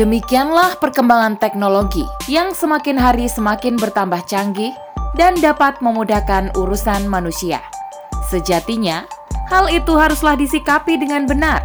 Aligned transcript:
Demikianlah 0.00 0.80
perkembangan 0.80 1.36
teknologi 1.36 2.08
yang 2.24 2.56
semakin 2.56 2.96
hari 2.96 3.28
semakin 3.28 3.76
bertambah 3.76 4.24
canggih 4.24 4.72
dan 5.12 5.36
dapat 5.36 5.76
memudahkan 5.84 6.56
urusan 6.56 7.04
manusia. 7.04 7.60
Sejatinya, 8.32 9.04
hal 9.52 9.68
itu 9.68 10.00
haruslah 10.00 10.40
disikapi 10.40 10.96
dengan 10.96 11.28
benar 11.28 11.60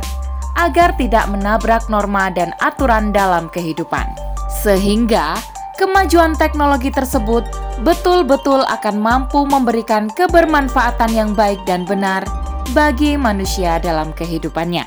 agar 0.59 0.91
tidak 0.99 1.31
menabrak 1.31 1.87
norma 1.87 2.27
dan 2.27 2.51
aturan 2.59 3.15
dalam 3.15 3.47
kehidupan. 3.55 4.03
Sehingga 4.51 5.39
kemajuan 5.79 6.35
teknologi 6.35 6.91
tersebut 6.91 7.47
betul-betul 7.87 8.67
akan 8.67 8.99
mampu 8.99 9.47
memberikan 9.47 10.11
kebermanfaatan 10.11 11.15
yang 11.15 11.31
baik 11.31 11.63
dan 11.63 11.87
benar 11.87 12.27
bagi 12.75 13.15
manusia 13.15 13.79
dalam 13.79 14.11
kehidupannya. 14.11 14.83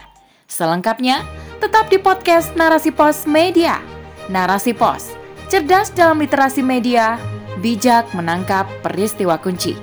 Selengkapnya, 0.53 1.25
tetap 1.59 1.91
di 1.91 1.99
podcast 1.99 2.55
Narasi 2.55 2.95
Pos 2.95 3.27
Media. 3.27 3.83
Narasi 4.31 4.71
Pos, 4.71 5.11
cerdas 5.51 5.91
dalam 5.91 6.23
literasi 6.23 6.63
media, 6.63 7.19
bijak 7.59 8.07
menangkap 8.15 8.65
peristiwa 8.87 9.35
kunci. 9.43 9.75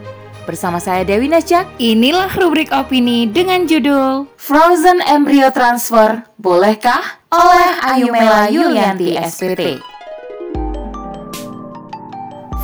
Bersama 0.47 0.79
saya 0.79 1.03
Dewi 1.03 1.27
Nasjak, 1.27 1.67
inilah 1.81 2.31
rubrik 2.37 2.71
opini 2.71 3.27
dengan 3.27 3.67
judul 3.67 4.29
Frozen 4.39 5.03
Embryo 5.03 5.51
Transfer, 5.51 6.23
Bolehkah? 6.39 7.25
oleh 7.35 7.69
Ayumela 7.83 8.47
Yulianti 8.47 9.19
SPT. 9.19 9.83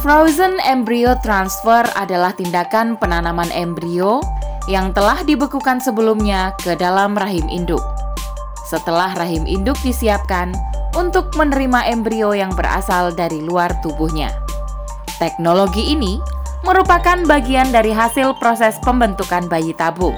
Frozen 0.01 0.57
embryo 0.65 1.13
transfer 1.21 1.85
adalah 1.93 2.33
tindakan 2.33 2.97
penanaman 2.97 3.53
embrio 3.53 4.17
yang 4.65 4.89
telah 4.97 5.21
dibekukan 5.21 5.77
sebelumnya 5.77 6.57
ke 6.57 6.73
dalam 6.73 7.13
rahim 7.13 7.45
induk 7.53 7.90
setelah 8.71 9.11
rahim 9.19 9.43
induk 9.43 9.75
disiapkan 9.83 10.55
untuk 10.95 11.35
menerima 11.35 11.91
embrio 11.91 12.31
yang 12.31 12.55
berasal 12.55 13.11
dari 13.11 13.43
luar 13.43 13.75
tubuhnya. 13.83 14.31
Teknologi 15.19 15.91
ini 15.91 16.23
merupakan 16.63 17.19
bagian 17.27 17.75
dari 17.75 17.91
hasil 17.91 18.39
proses 18.39 18.79
pembentukan 18.87 19.51
bayi 19.51 19.75
tabung. 19.75 20.15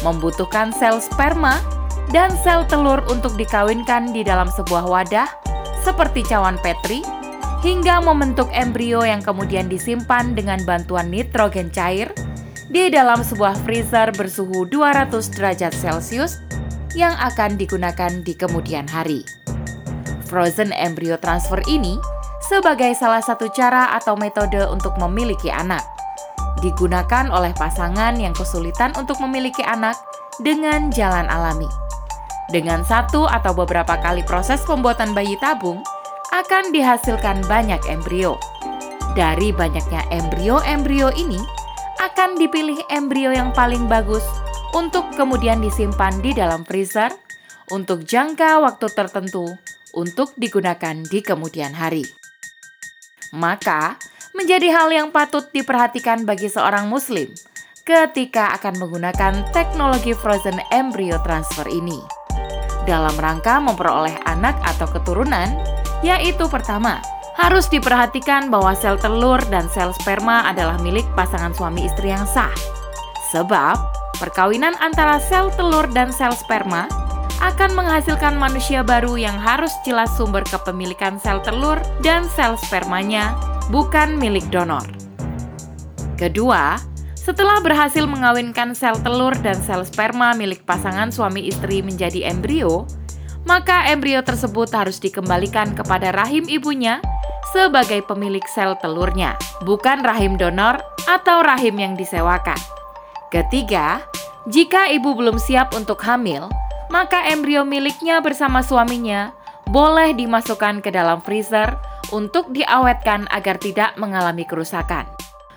Membutuhkan 0.00 0.72
sel 0.72 0.96
sperma 1.04 1.60
dan 2.08 2.32
sel 2.40 2.64
telur 2.68 3.04
untuk 3.12 3.36
dikawinkan 3.36 4.16
di 4.16 4.24
dalam 4.24 4.48
sebuah 4.48 4.88
wadah 4.88 5.28
seperti 5.84 6.24
cawan 6.24 6.56
petri 6.64 7.04
hingga 7.64 8.00
membentuk 8.04 8.48
embrio 8.52 9.04
yang 9.04 9.24
kemudian 9.24 9.68
disimpan 9.68 10.36
dengan 10.36 10.60
bantuan 10.68 11.08
nitrogen 11.08 11.72
cair 11.72 12.12
di 12.68 12.92
dalam 12.92 13.24
sebuah 13.24 13.56
freezer 13.64 14.12
bersuhu 14.12 14.68
200 14.68 15.32
derajat 15.32 15.72
Celcius 15.72 16.44
yang 16.94 17.14
akan 17.18 17.58
digunakan 17.58 18.22
di 18.22 18.32
kemudian 18.38 18.86
hari. 18.86 19.26
Frozen 20.30 20.72
embryo 20.74 21.18
transfer 21.20 21.60
ini 21.66 21.98
sebagai 22.42 22.94
salah 22.96 23.20
satu 23.20 23.50
cara 23.52 23.94
atau 23.98 24.14
metode 24.18 24.62
untuk 24.70 24.96
memiliki 24.98 25.50
anak. 25.50 25.82
Digunakan 26.62 27.28
oleh 27.28 27.52
pasangan 27.54 28.16
yang 28.16 28.32
kesulitan 28.32 28.94
untuk 28.96 29.20
memiliki 29.20 29.60
anak 29.66 29.98
dengan 30.40 30.88
jalan 30.94 31.26
alami. 31.28 31.68
Dengan 32.48 32.86
satu 32.86 33.26
atau 33.26 33.52
beberapa 33.56 33.98
kali 34.00 34.22
proses 34.24 34.62
pembuatan 34.64 35.12
bayi 35.12 35.34
tabung, 35.40 35.82
akan 36.34 36.74
dihasilkan 36.74 37.44
banyak 37.46 37.80
embrio. 37.86 38.36
Dari 39.14 39.54
banyaknya 39.54 40.02
embrio-embrio 40.10 41.14
ini, 41.14 41.38
akan 42.02 42.36
dipilih 42.36 42.76
embrio 42.90 43.30
yang 43.30 43.54
paling 43.54 43.86
bagus 43.86 44.26
untuk 44.74 45.14
kemudian 45.14 45.62
disimpan 45.62 46.18
di 46.18 46.34
dalam 46.34 46.66
freezer 46.66 47.14
untuk 47.70 48.04
jangka 48.04 48.60
waktu 48.60 48.90
tertentu 48.92 49.54
untuk 49.94 50.34
digunakan 50.34 51.00
di 51.06 51.22
kemudian 51.22 51.72
hari. 51.72 52.04
Maka, 53.32 53.96
menjadi 54.34 54.68
hal 54.74 54.90
yang 54.90 55.08
patut 55.14 55.46
diperhatikan 55.54 56.26
bagi 56.26 56.50
seorang 56.50 56.90
muslim 56.90 57.30
ketika 57.86 58.50
akan 58.58 58.82
menggunakan 58.82 59.46
teknologi 59.54 60.12
frozen 60.12 60.58
embryo 60.74 61.22
transfer 61.22 61.64
ini. 61.70 62.02
Dalam 62.84 63.16
rangka 63.16 63.62
memperoleh 63.62 64.12
anak 64.28 64.58
atau 64.60 64.84
keturunan, 64.90 65.56
yaitu 66.04 66.44
pertama, 66.52 67.00
harus 67.34 67.66
diperhatikan 67.66 68.52
bahwa 68.52 68.76
sel 68.76 69.00
telur 69.00 69.40
dan 69.48 69.66
sel 69.72 69.90
sperma 69.96 70.46
adalah 70.46 70.76
milik 70.84 71.06
pasangan 71.16 71.56
suami 71.56 71.88
istri 71.88 72.12
yang 72.12 72.28
sah. 72.28 72.52
Sebab, 73.32 74.03
Perkawinan 74.24 74.72
antara 74.80 75.20
sel 75.20 75.52
telur 75.52 75.84
dan 75.92 76.08
sel 76.08 76.32
sperma 76.32 76.88
akan 77.44 77.76
menghasilkan 77.76 78.40
manusia 78.40 78.80
baru 78.80 79.20
yang 79.20 79.36
harus 79.36 79.68
jelas 79.84 80.08
sumber 80.16 80.40
kepemilikan 80.48 81.20
sel 81.20 81.44
telur 81.44 81.76
dan 82.00 82.24
sel 82.32 82.56
spermanya, 82.56 83.36
bukan 83.68 84.16
milik 84.16 84.48
donor. 84.48 84.80
Kedua, 86.16 86.80
setelah 87.12 87.60
berhasil 87.60 88.08
mengawinkan 88.08 88.72
sel 88.72 88.96
telur 89.04 89.36
dan 89.44 89.60
sel 89.60 89.84
sperma 89.84 90.32
milik 90.32 90.64
pasangan 90.64 91.12
suami 91.12 91.44
istri 91.44 91.84
menjadi 91.84 92.24
embrio, 92.24 92.88
maka 93.44 93.92
embrio 93.92 94.24
tersebut 94.24 94.72
harus 94.72 95.04
dikembalikan 95.04 95.76
kepada 95.76 96.16
rahim 96.16 96.48
ibunya 96.48 97.04
sebagai 97.52 98.00
pemilik 98.08 98.48
sel 98.48 98.72
telurnya, 98.80 99.36
bukan 99.68 100.00
rahim 100.00 100.40
donor 100.40 100.80
atau 101.04 101.44
rahim 101.44 101.76
yang 101.76 101.92
disewakan. 101.92 102.56
Ketiga, 103.28 104.13
jika 104.44 104.92
ibu 104.92 105.16
belum 105.16 105.40
siap 105.40 105.72
untuk 105.72 106.04
hamil, 106.04 106.52
maka 106.92 107.32
embrio 107.32 107.64
miliknya 107.64 108.20
bersama 108.20 108.60
suaminya 108.60 109.32
boleh 109.72 110.12
dimasukkan 110.12 110.84
ke 110.84 110.92
dalam 110.92 111.24
freezer 111.24 111.72
untuk 112.12 112.52
diawetkan 112.52 113.24
agar 113.32 113.56
tidak 113.56 113.96
mengalami 113.96 114.44
kerusakan. 114.44 115.08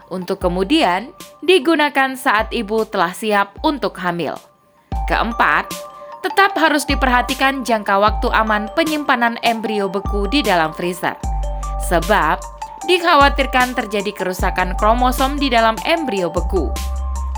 Untuk 0.08 0.40
kemudian 0.40 1.12
digunakan 1.44 2.16
saat 2.16 2.48
ibu 2.56 2.88
telah 2.88 3.12
siap 3.12 3.60
untuk 3.60 4.00
hamil. 4.00 4.40
Keempat, 5.12 5.68
tetap 6.24 6.56
harus 6.56 6.88
diperhatikan 6.88 7.68
jangka 7.68 8.00
waktu 8.00 8.32
aman 8.32 8.72
penyimpanan 8.72 9.36
embrio 9.44 9.92
beku 9.92 10.32
di 10.32 10.40
dalam 10.40 10.72
freezer. 10.72 11.20
Sebab 11.92 12.40
dikhawatirkan 12.88 13.76
terjadi 13.76 14.16
kerusakan 14.16 14.80
kromosom 14.80 15.36
di 15.36 15.52
dalam 15.52 15.76
embrio 15.84 16.32
beku. 16.32 16.72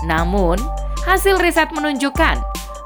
Namun, 0.06 0.56
hasil 1.04 1.40
riset 1.40 1.70
menunjukkan 1.72 2.40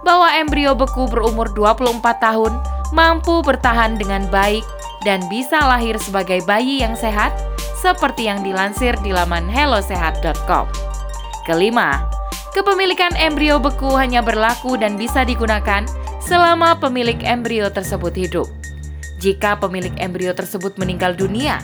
bahwa 0.05 0.29
embrio 0.37 0.77
beku 0.77 1.09
berumur 1.09 1.51
24 1.57 2.05
tahun 2.21 2.53
mampu 2.93 3.41
bertahan 3.43 3.97
dengan 3.97 4.29
baik 4.29 4.63
dan 5.03 5.25
bisa 5.33 5.59
lahir 5.65 5.97
sebagai 5.99 6.45
bayi 6.45 6.85
yang 6.85 6.95
sehat 6.95 7.33
seperti 7.81 8.29
yang 8.31 8.41
dilansir 8.41 8.97
di 9.05 9.13
laman 9.13 9.45
hellosehat.com. 9.49 10.65
Kelima, 11.45 12.09
kepemilikan 12.57 13.13
embrio 13.21 13.61
beku 13.61 13.93
hanya 13.93 14.25
berlaku 14.25 14.81
dan 14.81 14.97
bisa 14.97 15.27
digunakan 15.29 15.85
selama 16.25 16.81
pemilik 16.81 17.21
embrio 17.21 17.69
tersebut 17.69 18.17
hidup. 18.17 18.49
Jika 19.21 19.61
pemilik 19.61 19.93
embrio 20.01 20.33
tersebut 20.33 20.81
meninggal 20.81 21.13
dunia, 21.13 21.61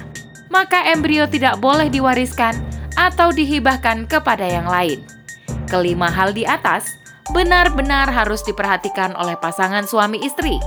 maka 0.53 0.85
embrio 0.93 1.25
tidak 1.25 1.57
boleh 1.57 1.89
diwariskan 1.89 2.53
atau 3.01 3.33
dihibahkan 3.33 4.05
kepada 4.05 4.45
yang 4.45 4.69
lain. 4.69 5.01
Kelima 5.71 6.11
hal 6.11 6.35
di 6.35 6.43
atas 6.43 6.99
benar-benar 7.31 8.11
harus 8.11 8.43
diperhatikan 8.43 9.15
oleh 9.15 9.39
pasangan 9.39 9.87
suami 9.87 10.19
istri. 10.21 10.59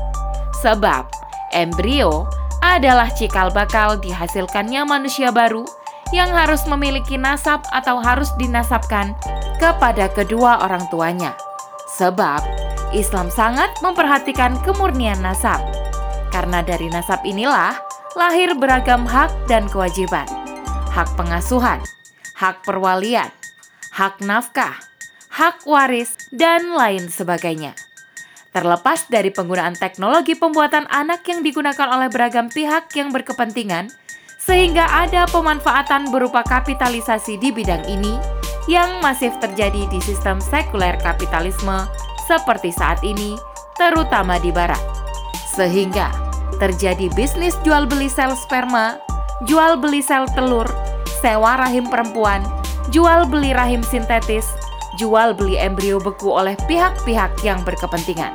Sebab 0.63 1.11
embrio 1.51 2.23
adalah 2.63 3.11
cikal 3.11 3.51
bakal 3.51 3.99
dihasilkannya 3.99 4.87
manusia 4.87 5.29
baru 5.35 5.67
yang 6.15 6.31
harus 6.31 6.63
memiliki 6.63 7.19
nasab 7.19 7.67
atau 7.75 7.99
harus 7.99 8.31
dinasabkan 8.39 9.11
kepada 9.59 10.07
kedua 10.07 10.63
orang 10.63 10.87
tuanya. 10.87 11.35
Sebab 11.99 12.39
Islam 12.95 13.27
sangat 13.27 13.73
memperhatikan 13.83 14.55
kemurnian 14.63 15.19
nasab. 15.19 15.59
Karena 16.31 16.63
dari 16.63 16.87
nasab 16.87 17.21
inilah 17.27 17.75
lahir 18.15 18.55
beragam 18.55 19.03
hak 19.03 19.29
dan 19.51 19.67
kewajiban. 19.67 20.25
Hak 20.93 21.09
pengasuhan, 21.17 21.81
hak 22.37 22.61
perwalian, 22.61 23.33
hak 23.93 24.21
nafkah, 24.21 24.77
hak 25.33 25.65
waris, 25.65 26.13
dan 26.29 26.77
lain 26.77 27.09
sebagainya. 27.09 27.73
Terlepas 28.53 29.09
dari 29.09 29.33
penggunaan 29.33 29.73
teknologi 29.73 30.37
pembuatan 30.37 30.85
anak 30.93 31.25
yang 31.25 31.41
digunakan 31.41 31.89
oleh 31.89 32.05
beragam 32.13 32.53
pihak 32.53 32.93
yang 32.93 33.09
berkepentingan, 33.09 33.89
sehingga 34.37 34.85
ada 34.85 35.25
pemanfaatan 35.25 36.13
berupa 36.13 36.45
kapitalisasi 36.45 37.41
di 37.41 37.49
bidang 37.49 37.81
ini 37.89 38.13
yang 38.69 39.01
masif 39.01 39.33
terjadi 39.41 39.89
di 39.89 39.97
sistem 40.05 40.37
sekuler 40.37 41.01
kapitalisme 41.01 41.89
seperti 42.29 42.69
saat 42.69 43.01
ini, 43.01 43.33
terutama 43.73 44.37
di 44.37 44.53
Barat. 44.53 44.79
Sehingga 45.49 46.13
terjadi 46.61 47.09
bisnis 47.17 47.57
jual 47.65 47.89
beli 47.89 48.05
sel 48.05 48.37
sperma, 48.37 49.01
jual 49.49 49.81
beli 49.81 50.05
sel 50.05 50.29
telur, 50.37 50.69
sewa 51.25 51.57
rahim 51.57 51.89
perempuan, 51.89 52.45
jual 52.93 53.25
beli 53.25 53.49
rahim 53.49 53.81
sintetis, 53.81 54.45
jual 54.97 55.33
beli 55.33 55.57
embrio 55.57 55.97
beku 55.97 56.29
oleh 56.29 56.53
pihak-pihak 56.69 57.41
yang 57.41 57.61
berkepentingan. 57.65 58.33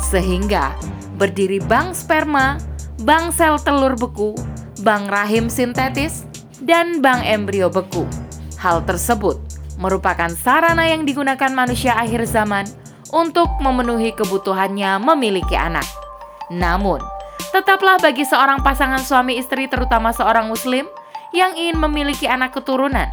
Sehingga 0.00 0.72
berdiri 1.20 1.60
bank 1.60 1.92
sperma, 1.92 2.56
bank 3.04 3.36
sel 3.36 3.60
telur 3.60 3.96
beku, 3.96 4.32
bank 4.80 5.12
rahim 5.12 5.52
sintetis, 5.52 6.24
dan 6.64 7.04
bank 7.04 7.24
embrio 7.28 7.68
beku. 7.68 8.08
Hal 8.56 8.84
tersebut 8.84 9.40
merupakan 9.80 10.28
sarana 10.40 10.84
yang 10.88 11.08
digunakan 11.08 11.48
manusia 11.52 11.96
akhir 11.96 12.28
zaman 12.28 12.68
untuk 13.12 13.48
memenuhi 13.60 14.12
kebutuhannya 14.12 15.00
memiliki 15.00 15.56
anak. 15.56 15.84
Namun, 16.52 17.00
tetaplah 17.50 17.96
bagi 17.98 18.28
seorang 18.28 18.60
pasangan 18.60 19.00
suami 19.00 19.40
istri 19.40 19.66
terutama 19.66 20.12
seorang 20.12 20.46
muslim 20.48 20.86
yang 21.32 21.56
ingin 21.56 21.78
memiliki 21.78 22.26
anak 22.26 22.52
keturunan 22.52 23.08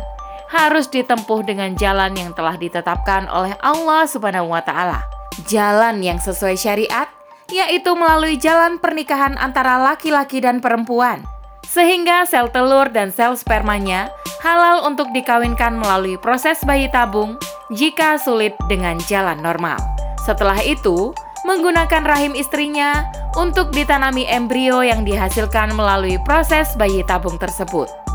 harus 0.48 0.88
ditempuh 0.88 1.44
dengan 1.44 1.76
jalan 1.76 2.16
yang 2.16 2.32
telah 2.32 2.56
ditetapkan 2.56 3.28
oleh 3.28 3.56
Allah 3.60 4.08
Subhanahu 4.08 4.52
wa 4.52 4.64
taala. 4.64 5.04
Jalan 5.46 6.02
yang 6.02 6.18
sesuai 6.18 6.58
syariat 6.58 7.08
yaitu 7.48 7.96
melalui 7.96 8.36
jalan 8.36 8.76
pernikahan 8.80 9.40
antara 9.40 9.80
laki-laki 9.80 10.44
dan 10.44 10.60
perempuan. 10.60 11.24
Sehingga 11.68 12.24
sel 12.28 12.48
telur 12.52 12.92
dan 12.92 13.12
sel 13.12 13.36
spermanya 13.36 14.12
halal 14.40 14.88
untuk 14.88 15.12
dikawinkan 15.12 15.76
melalui 15.76 16.16
proses 16.20 16.64
bayi 16.64 16.88
tabung 16.92 17.36
jika 17.72 18.16
sulit 18.16 18.56
dengan 18.72 18.96
jalan 19.08 19.40
normal. 19.44 19.80
Setelah 20.24 20.60
itu, 20.64 21.12
menggunakan 21.44 22.04
rahim 22.04 22.36
istrinya 22.36 23.04
untuk 23.36 23.72
ditanami 23.72 24.28
embrio 24.28 24.84
yang 24.84 25.04
dihasilkan 25.04 25.76
melalui 25.76 26.20
proses 26.24 26.76
bayi 26.76 27.04
tabung 27.08 27.36
tersebut. 27.40 28.07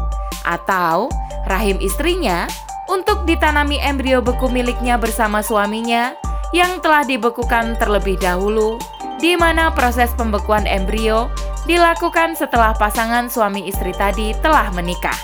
Atau 0.43 1.11
rahim 1.47 1.79
istrinya 1.79 2.47
untuk 2.91 3.25
ditanami 3.25 3.79
embrio 3.83 4.21
beku 4.21 4.51
miliknya 4.51 4.99
bersama 4.99 5.41
suaminya 5.41 6.13
yang 6.53 6.83
telah 6.85 7.07
dibekukan 7.07 7.81
terlebih 7.81 8.21
dahulu 8.21 8.77
di 9.23 9.39
mana 9.39 9.71
proses 9.71 10.11
pembekuan 10.19 10.67
embrio 10.67 11.31
dilakukan 11.65 12.35
setelah 12.35 12.75
pasangan 12.75 13.31
suami 13.31 13.71
istri 13.71 13.95
tadi 13.95 14.35
telah 14.43 14.69
menikah. 14.75 15.15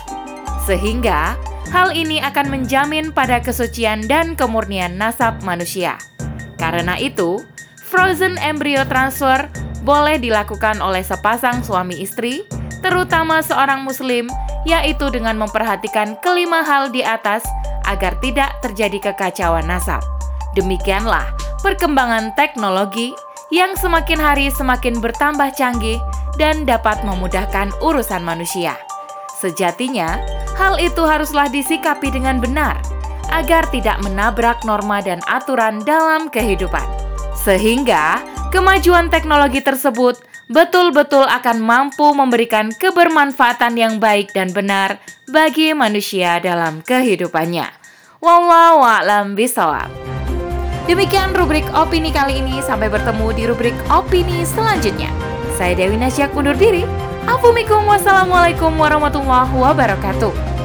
Sehingga 0.65 1.35
hal 1.75 1.91
ini 1.93 2.23
akan 2.23 2.47
menjamin 2.47 3.11
pada 3.11 3.43
kesucian 3.43 4.07
dan 4.07 4.39
kemurnian 4.39 4.95
nasab 4.95 5.43
manusia. 5.43 5.99
Karena 6.57 6.95
itu, 6.95 7.43
frozen 7.83 8.39
embryo 8.39 8.87
transfer 8.87 9.51
boleh 9.83 10.19
dilakukan 10.23 10.79
oleh 10.79 11.03
sepasang 11.03 11.63
suami 11.67 11.99
istri, 12.03 12.47
terutama 12.83 13.43
seorang 13.43 13.83
muslim, 13.83 14.31
yaitu 14.67 15.11
dengan 15.13 15.39
memperhatikan 15.39 16.19
kelima 16.25 16.65
hal 16.65 16.91
di 16.91 17.05
atas 17.05 17.45
agar 17.87 18.19
tidak 18.19 18.57
terjadi 18.65 19.11
kekacauan 19.13 19.67
nasab. 19.69 20.03
Demikianlah 20.59 21.29
perkembangan 21.63 22.35
teknologi 22.35 23.15
yang 23.49 23.79
semakin 23.79 24.21
hari 24.21 24.53
semakin 24.53 25.01
bertambah 25.01 25.55
canggih 25.57 25.97
dan 26.37 26.69
dapat 26.69 27.01
memudahkan 27.03 27.73
urusan 27.81 28.21
manusia. 28.21 28.77
Sejatinya, 29.39 30.19
hal 30.59 30.77
itu 30.83 31.07
haruslah 31.07 31.47
disikapi 31.49 32.11
dengan 32.11 32.43
benar 32.43 32.77
agar 33.31 33.69
tidak 33.71 34.01
menabrak 34.03 34.61
norma 34.65 34.99
dan 35.01 35.23
aturan 35.29 35.81
dalam 35.85 36.27
kehidupan. 36.29 36.85
Sehingga 37.39 38.21
kemajuan 38.51 39.09
teknologi 39.13 39.63
tersebut 39.63 40.28
betul-betul 40.49 41.29
akan 41.29 41.61
mampu 41.61 42.11
memberikan 42.17 42.73
kebermanfaatan 42.73 43.77
yang 43.77 44.01
baik 44.01 44.33
dan 44.33 44.51
benar 44.51 44.99
bagi 45.29 45.77
manusia 45.77 46.41
dalam 46.41 46.81
kehidupannya. 46.83 47.69
Wallahu 48.19 48.83
a'lam 48.83 49.39
bishawab. 49.39 49.93
Demikian 50.89 51.37
rubrik 51.37 51.69
opini 51.77 52.09
kali 52.09 52.41
ini. 52.41 52.65
Sampai 52.65 52.89
bertemu 52.89 53.27
di 53.37 53.45
rubrik 53.45 53.77
opini 53.93 54.43
selanjutnya. 54.43 55.13
Saya 55.55 55.77
Dewi 55.77 56.01
Nasyak 56.01 56.33
undur 56.33 56.57
diri. 56.57 56.83
Assalamualaikum 57.29 58.73
warahmatullahi 58.81 59.53
wabarakatuh. 59.53 60.58